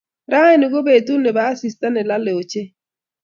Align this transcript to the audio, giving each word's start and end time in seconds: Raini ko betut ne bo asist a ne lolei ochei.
Raini 0.31 0.65
ko 0.71 0.79
betut 0.85 1.19
ne 1.21 1.29
bo 1.35 1.41
asist 1.51 1.79
a 1.85 1.87
ne 1.89 2.01
lolei 2.09 2.37
ochei. 2.39 2.67